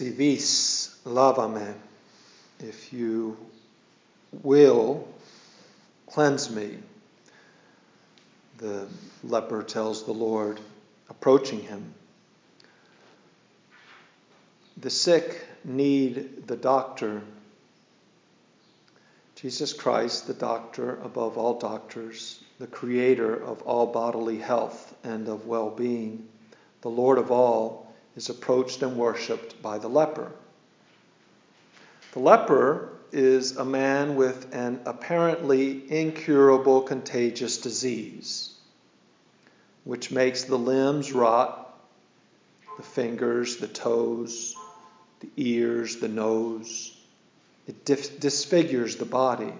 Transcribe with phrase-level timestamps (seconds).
[0.00, 1.74] Si vis, lavame.
[2.58, 3.36] If you
[4.42, 5.06] will,
[6.06, 6.78] cleanse me.
[8.56, 8.86] The
[9.22, 10.58] leper tells the Lord,
[11.10, 11.92] approaching him.
[14.78, 17.20] The sick need the doctor.
[19.36, 25.46] Jesus Christ, the doctor above all doctors, the creator of all bodily health and of
[25.46, 26.26] well being,
[26.80, 27.89] the Lord of all,
[28.20, 30.30] is approached and worshiped by the leper.
[32.12, 38.52] The leper is a man with an apparently incurable contagious disease,
[39.84, 41.74] which makes the limbs rot,
[42.76, 44.54] the fingers, the toes,
[45.20, 46.94] the ears, the nose.
[47.66, 49.54] It disfigures the body.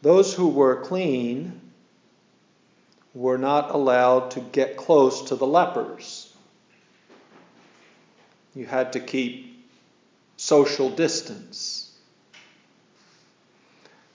[0.00, 1.60] Those who were clean
[3.12, 6.19] were not allowed to get close to the lepers.
[8.54, 9.68] You had to keep
[10.36, 11.92] social distance.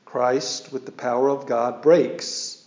[0.05, 2.63] Christ, with the power of God, breaks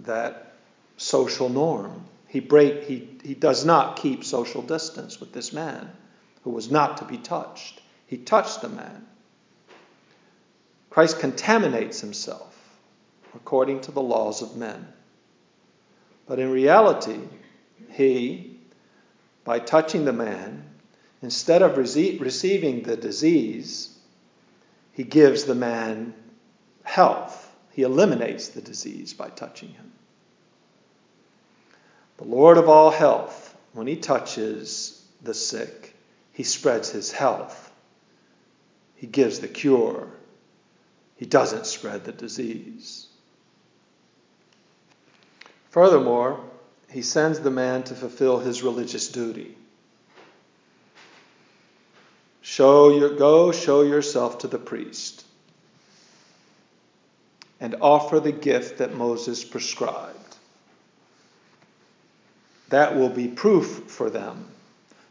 [0.00, 0.54] that
[0.96, 2.04] social norm.
[2.26, 5.90] He, break, he, he does not keep social distance with this man
[6.44, 7.80] who was not to be touched.
[8.06, 9.06] He touched the man.
[10.90, 12.54] Christ contaminates himself
[13.34, 14.88] according to the laws of men.
[16.26, 17.20] But in reality,
[17.90, 18.57] he,
[19.48, 20.62] by touching the man,
[21.22, 23.98] instead of rece- receiving the disease,
[24.92, 26.12] he gives the man
[26.82, 27.50] health.
[27.70, 29.90] He eliminates the disease by touching him.
[32.18, 35.96] The Lord of all health, when he touches the sick,
[36.34, 37.72] he spreads his health.
[38.96, 40.08] He gives the cure.
[41.16, 43.06] He doesn't spread the disease.
[45.70, 46.38] Furthermore,
[46.90, 49.56] he sends the man to fulfill his religious duty.
[52.40, 55.24] Show your, go show yourself to the priest
[57.60, 60.36] and offer the gift that Moses prescribed.
[62.70, 64.46] That will be proof for them.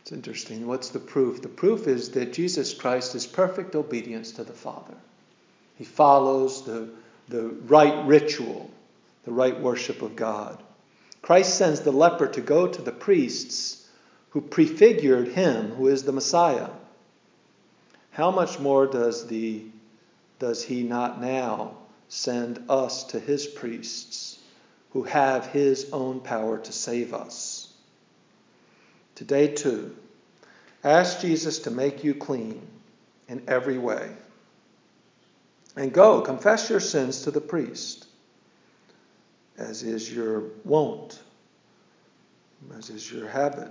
[0.01, 0.67] It's interesting.
[0.67, 1.41] What's the proof?
[1.41, 4.95] The proof is that Jesus Christ is perfect obedience to the Father.
[5.75, 6.89] He follows the,
[7.27, 8.71] the right ritual,
[9.25, 10.63] the right worship of God.
[11.27, 13.85] Christ sends the leper to go to the priests
[14.29, 16.69] who prefigured him, who is the Messiah.
[18.11, 19.63] How much more does, the,
[20.39, 21.77] does he not now
[22.07, 24.37] send us to his priests?
[24.97, 27.71] who have his own power to save us.
[29.13, 29.95] Today, too,
[30.83, 32.59] ask Jesus to make you clean
[33.27, 34.09] in every way.
[35.75, 38.06] And go, confess your sins to the priest,
[39.57, 41.19] as is your wont,
[42.77, 43.69] as is your habit.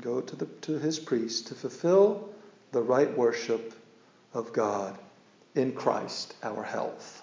[0.00, 2.28] Go to, the, to his priest to fulfill
[2.72, 3.74] the right worship
[4.34, 4.98] of God
[5.54, 7.22] in Christ, our health.